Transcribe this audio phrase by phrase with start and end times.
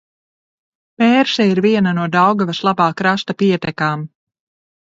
[1.01, 4.09] Pērse ir viena no Daugavas labā krasta pietekām.